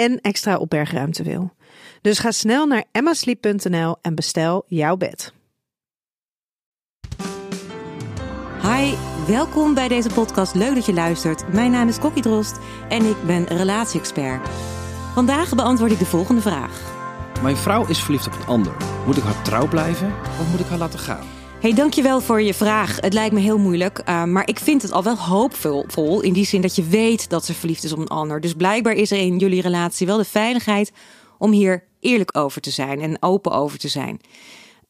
en 0.00 0.20
extra 0.20 0.56
opbergruimte 0.56 1.22
wil. 1.22 1.52
Dus 2.00 2.18
ga 2.18 2.30
snel 2.30 2.66
naar 2.66 2.84
emmasleep.nl 2.92 3.96
en 4.00 4.14
bestel 4.14 4.64
jouw 4.66 4.96
bed. 4.96 5.32
Hi, 8.62 8.94
welkom 9.26 9.74
bij 9.74 9.88
deze 9.88 10.08
podcast. 10.08 10.54
Leuk 10.54 10.74
dat 10.74 10.86
je 10.86 10.92
luistert. 10.92 11.52
Mijn 11.52 11.70
naam 11.70 11.88
is 11.88 11.98
Kokkie 11.98 12.22
Drost 12.22 12.58
en 12.88 13.04
ik 13.04 13.16
ben 13.26 13.44
relatie-expert. 13.44 14.48
Vandaag 15.14 15.54
beantwoord 15.54 15.92
ik 15.92 15.98
de 15.98 16.06
volgende 16.06 16.40
vraag. 16.40 16.98
Mijn 17.42 17.56
vrouw 17.56 17.86
is 17.86 18.02
verliefd 18.02 18.26
op 18.26 18.32
een 18.32 18.46
ander. 18.46 18.76
Moet 19.06 19.16
ik 19.16 19.22
haar 19.22 19.42
trouw 19.42 19.68
blijven 19.68 20.14
of 20.40 20.50
moet 20.50 20.60
ik 20.60 20.66
haar 20.66 20.78
laten 20.78 20.98
gaan? 20.98 21.39
Hey, 21.60 21.74
dankjewel 21.74 22.20
voor 22.20 22.42
je 22.42 22.54
vraag. 22.54 23.00
Het 23.00 23.12
lijkt 23.12 23.34
me 23.34 23.40
heel 23.40 23.58
moeilijk, 23.58 24.02
uh, 24.08 24.24
maar 24.24 24.48
ik 24.48 24.58
vind 24.58 24.82
het 24.82 24.92
al 24.92 25.02
wel 25.02 25.18
hoopvol 25.18 26.20
in 26.20 26.32
die 26.32 26.44
zin 26.44 26.60
dat 26.60 26.76
je 26.76 26.82
weet 26.82 27.28
dat 27.28 27.44
ze 27.44 27.54
verliefd 27.54 27.84
is 27.84 27.92
op 27.92 27.98
een 27.98 28.08
ander. 28.08 28.40
Dus 28.40 28.52
blijkbaar 28.52 28.92
is 28.92 29.10
er 29.10 29.18
in 29.18 29.38
jullie 29.38 29.62
relatie 29.62 30.06
wel 30.06 30.16
de 30.16 30.24
veiligheid 30.24 30.92
om 31.38 31.50
hier 31.50 31.84
eerlijk 32.00 32.36
over 32.36 32.60
te 32.60 32.70
zijn 32.70 33.00
en 33.00 33.22
open 33.22 33.52
over 33.52 33.78
te 33.78 33.88
zijn. 33.88 34.20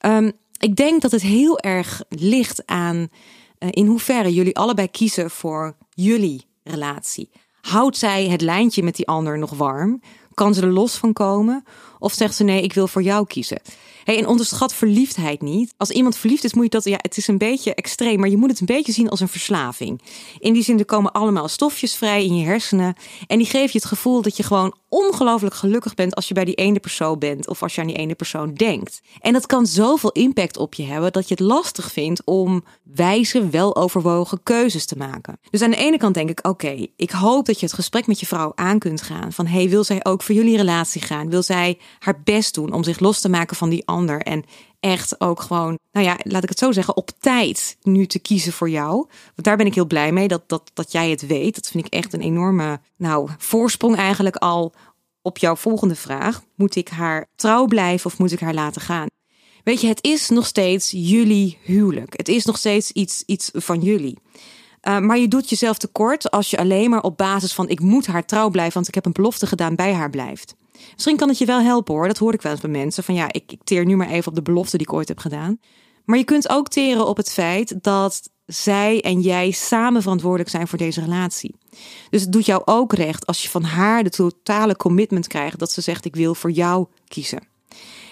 Um, 0.00 0.32
ik 0.58 0.76
denk 0.76 1.02
dat 1.02 1.10
het 1.10 1.22
heel 1.22 1.58
erg 1.58 2.02
ligt 2.08 2.66
aan 2.66 2.96
uh, 2.96 3.68
in 3.70 3.86
hoeverre 3.86 4.34
jullie 4.34 4.56
allebei 4.56 4.90
kiezen 4.90 5.30
voor 5.30 5.76
jullie 5.90 6.46
relatie. 6.64 7.30
Houdt 7.60 7.96
zij 7.96 8.28
het 8.28 8.40
lijntje 8.40 8.82
met 8.82 8.96
die 8.96 9.06
ander 9.06 9.38
nog 9.38 9.50
warm? 9.50 10.00
Kan 10.40 10.54
ze 10.54 10.62
er 10.62 10.72
los 10.72 10.94
van 10.94 11.12
komen? 11.12 11.64
Of 11.98 12.12
zegt 12.12 12.34
ze 12.34 12.44
nee, 12.44 12.62
ik 12.62 12.72
wil 12.72 12.88
voor 12.88 13.02
jou 13.02 13.26
kiezen? 13.26 13.60
Hey, 14.04 14.18
en 14.18 14.26
onderschat 14.26 14.74
verliefdheid 14.74 15.42
niet. 15.42 15.74
Als 15.76 15.90
iemand 15.90 16.16
verliefd 16.16 16.44
is, 16.44 16.54
moet 16.54 16.64
je 16.64 16.70
dat, 16.70 16.84
ja, 16.84 16.98
het 17.00 17.16
is 17.16 17.28
een 17.28 17.38
beetje 17.38 17.74
extreem, 17.74 18.20
maar 18.20 18.28
je 18.28 18.36
moet 18.36 18.50
het 18.50 18.60
een 18.60 18.66
beetje 18.66 18.92
zien 18.92 19.08
als 19.08 19.20
een 19.20 19.28
verslaving. 19.28 20.00
In 20.38 20.52
die 20.52 20.62
zin, 20.62 20.78
er 20.78 20.84
komen 20.84 21.12
allemaal 21.12 21.48
stofjes 21.48 21.94
vrij 21.94 22.24
in 22.24 22.36
je 22.36 22.44
hersenen. 22.44 22.94
En 23.26 23.38
die 23.38 23.46
geven 23.46 23.70
je 23.72 23.78
het 23.78 23.84
gevoel 23.84 24.22
dat 24.22 24.36
je 24.36 24.42
gewoon 24.42 24.74
ongelooflijk 24.90 25.54
gelukkig 25.54 25.94
bent 25.94 26.14
als 26.14 26.28
je 26.28 26.34
bij 26.34 26.44
die 26.44 26.54
ene 26.54 26.80
persoon 26.80 27.18
bent 27.18 27.48
of 27.48 27.62
als 27.62 27.74
je 27.74 27.80
aan 27.80 27.86
die 27.86 27.96
ene 27.96 28.14
persoon 28.14 28.54
denkt. 28.54 29.00
En 29.20 29.32
dat 29.32 29.46
kan 29.46 29.66
zoveel 29.66 30.12
impact 30.12 30.56
op 30.56 30.74
je 30.74 30.82
hebben 30.82 31.12
dat 31.12 31.28
je 31.28 31.34
het 31.34 31.42
lastig 31.42 31.92
vindt 31.92 32.22
om 32.24 32.64
wijze, 32.82 33.48
weloverwogen 33.48 34.42
keuzes 34.42 34.86
te 34.86 34.96
maken. 34.96 35.38
Dus 35.50 35.62
aan 35.62 35.70
de 35.70 35.76
ene 35.76 35.98
kant 35.98 36.14
denk 36.14 36.30
ik, 36.30 36.46
oké, 36.46 36.86
ik 36.96 37.10
hoop 37.10 37.46
dat 37.46 37.60
je 37.60 37.66
het 37.66 37.74
gesprek 37.74 38.06
met 38.06 38.20
je 38.20 38.26
vrouw 38.26 38.52
aan 38.54 38.78
kunt 38.78 39.02
gaan. 39.02 39.32
Van 39.32 39.46
hey, 39.46 39.68
wil 39.68 39.84
zij 39.84 40.04
ook 40.04 40.22
voor 40.22 40.34
jullie 40.34 40.56
relatie 40.56 41.02
gaan? 41.02 41.30
Wil 41.30 41.42
zij 41.42 41.78
haar 41.98 42.20
best 42.24 42.54
doen 42.54 42.72
om 42.72 42.84
zich 42.84 43.00
los 43.00 43.20
te 43.20 43.28
maken 43.28 43.56
van 43.56 43.68
die 43.68 43.86
ander? 43.86 44.20
En 44.20 44.44
echt 44.80 45.20
ook 45.20 45.40
gewoon, 45.40 45.78
nou 45.92 46.06
ja, 46.06 46.18
laat 46.22 46.42
ik 46.42 46.48
het 46.48 46.58
zo 46.58 46.72
zeggen, 46.72 46.96
op 46.96 47.10
tijd 47.18 47.76
nu 47.82 48.06
te 48.06 48.18
kiezen 48.18 48.52
voor 48.52 48.70
jou. 48.70 48.94
Want 48.94 49.42
daar 49.42 49.56
ben 49.56 49.66
ik 49.66 49.74
heel 49.74 49.86
blij 49.86 50.12
mee 50.12 50.28
dat, 50.28 50.42
dat, 50.46 50.70
dat 50.74 50.92
jij 50.92 51.10
het 51.10 51.26
weet. 51.26 51.54
Dat 51.54 51.68
vind 51.68 51.86
ik 51.86 51.92
echt 51.92 52.12
een 52.12 52.20
enorme, 52.20 52.80
nou, 52.96 53.30
voorsprong 53.38 53.96
eigenlijk 53.96 54.36
al 54.36 54.74
op 55.22 55.38
jouw 55.38 55.56
volgende 55.56 55.94
vraag. 55.94 56.42
Moet 56.54 56.76
ik 56.76 56.88
haar 56.88 57.26
trouw 57.34 57.66
blijven 57.66 58.06
of 58.06 58.18
moet 58.18 58.32
ik 58.32 58.40
haar 58.40 58.54
laten 58.54 58.80
gaan? 58.80 59.06
Weet 59.64 59.80
je, 59.80 59.86
het 59.86 60.04
is 60.04 60.28
nog 60.28 60.46
steeds 60.46 60.90
jullie 60.90 61.58
huwelijk. 61.62 62.16
Het 62.16 62.28
is 62.28 62.44
nog 62.44 62.58
steeds 62.58 62.90
iets, 62.90 63.22
iets 63.26 63.50
van 63.52 63.80
jullie. 63.80 64.18
Uh, 64.82 64.98
maar 64.98 65.18
je 65.18 65.28
doet 65.28 65.50
jezelf 65.50 65.78
tekort 65.78 66.30
als 66.30 66.50
je 66.50 66.58
alleen 66.58 66.90
maar 66.90 67.02
op 67.02 67.16
basis 67.16 67.54
van 67.54 67.68
ik 67.68 67.80
moet 67.80 68.06
haar 68.06 68.24
trouw 68.24 68.50
blijven, 68.50 68.74
want 68.74 68.88
ik 68.88 68.94
heb 68.94 69.06
een 69.06 69.12
belofte 69.12 69.46
gedaan 69.46 69.74
bij 69.74 69.92
haar 69.92 70.10
blijft. 70.10 70.54
Misschien 70.94 71.16
kan 71.16 71.28
het 71.28 71.38
je 71.38 71.44
wel 71.44 71.60
helpen 71.60 71.94
hoor. 71.94 72.06
Dat 72.06 72.18
hoor 72.18 72.34
ik 72.34 72.42
wel 72.42 72.52
eens 72.52 72.60
bij 72.60 72.70
mensen. 72.70 73.04
Van 73.04 73.14
ja, 73.14 73.32
ik, 73.32 73.52
ik 73.52 73.60
teer 73.64 73.84
nu 73.84 73.96
maar 73.96 74.10
even 74.10 74.28
op 74.28 74.34
de 74.34 74.42
belofte 74.42 74.76
die 74.76 74.86
ik 74.86 74.92
ooit 74.92 75.08
heb 75.08 75.18
gedaan. 75.18 75.60
Maar 76.04 76.18
je 76.18 76.24
kunt 76.24 76.48
ook 76.48 76.68
teren 76.68 77.06
op 77.06 77.16
het 77.16 77.32
feit 77.32 77.82
dat 77.82 78.30
zij 78.52 79.00
en 79.00 79.20
jij 79.20 79.50
samen 79.50 80.02
verantwoordelijk 80.02 80.50
zijn 80.50 80.68
voor 80.68 80.78
deze 80.78 81.00
relatie. 81.00 81.54
Dus 82.10 82.20
het 82.20 82.32
doet 82.32 82.46
jou 82.46 82.62
ook 82.64 82.92
recht 82.92 83.26
als 83.26 83.42
je 83.42 83.48
van 83.48 83.62
haar 83.62 84.02
de 84.02 84.10
totale 84.10 84.76
commitment 84.76 85.26
krijgt 85.26 85.58
dat 85.58 85.72
ze 85.72 85.80
zegt: 85.80 86.04
Ik 86.04 86.16
wil 86.16 86.34
voor 86.34 86.50
jou 86.50 86.86
kiezen. 87.08 87.48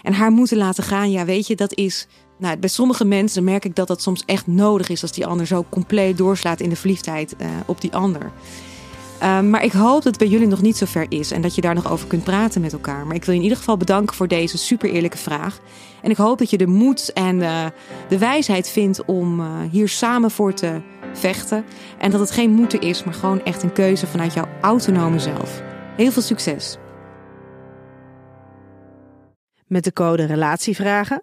En 0.02 0.12
haar 0.12 0.30
moeten 0.30 0.56
laten 0.56 0.84
gaan, 0.84 1.10
ja, 1.10 1.24
weet 1.24 1.46
je, 1.46 1.56
dat 1.56 1.74
is. 1.74 2.06
Nou, 2.38 2.56
bij 2.56 2.68
sommige 2.68 3.04
mensen 3.04 3.44
merk 3.44 3.64
ik 3.64 3.74
dat 3.74 3.88
dat 3.88 4.02
soms 4.02 4.22
echt 4.26 4.46
nodig 4.46 4.88
is 4.88 5.02
als 5.02 5.12
die 5.12 5.26
ander 5.26 5.46
zo 5.46 5.64
compleet 5.70 6.16
doorslaat 6.16 6.60
in 6.60 6.68
de 6.68 6.76
verliefdheid 6.76 7.34
uh, 7.38 7.48
op 7.66 7.80
die 7.80 7.94
ander. 7.94 8.32
Um, 9.22 9.50
maar 9.50 9.64
ik 9.64 9.72
hoop 9.72 9.94
dat 9.94 10.04
het 10.04 10.18
bij 10.18 10.26
jullie 10.26 10.46
nog 10.46 10.62
niet 10.62 10.76
zo 10.76 10.86
ver 10.86 11.06
is 11.08 11.30
en 11.30 11.42
dat 11.42 11.54
je 11.54 11.60
daar 11.60 11.74
nog 11.74 11.90
over 11.90 12.06
kunt 12.06 12.24
praten 12.24 12.60
met 12.60 12.72
elkaar. 12.72 13.06
Maar 13.06 13.14
ik 13.14 13.24
wil 13.24 13.32
je 13.34 13.38
in 13.38 13.44
ieder 13.44 13.58
geval 13.58 13.76
bedanken 13.76 14.16
voor 14.16 14.28
deze 14.28 14.58
super 14.58 14.90
eerlijke 14.90 15.18
vraag. 15.18 15.58
En 16.02 16.10
ik 16.10 16.16
hoop 16.16 16.38
dat 16.38 16.50
je 16.50 16.58
de 16.58 16.66
moed 16.66 17.12
en 17.12 17.36
uh, 17.36 17.66
de 18.08 18.18
wijsheid 18.18 18.68
vindt 18.68 19.04
om 19.04 19.40
uh, 19.40 19.46
hier 19.70 19.88
samen 19.88 20.30
voor 20.30 20.54
te 20.54 20.80
vechten. 21.12 21.64
En 21.98 22.10
dat 22.10 22.20
het 22.20 22.30
geen 22.30 22.50
moeten 22.50 22.80
is, 22.80 23.04
maar 23.04 23.14
gewoon 23.14 23.44
echt 23.44 23.62
een 23.62 23.72
keuze 23.72 24.06
vanuit 24.06 24.34
jouw 24.34 24.48
autonome 24.60 25.18
zelf. 25.18 25.62
Heel 25.96 26.10
veel 26.10 26.22
succes! 26.22 26.76
Met 29.66 29.84
de 29.84 29.92
code 29.92 30.24
RELATIEVRAGEN 30.24 31.22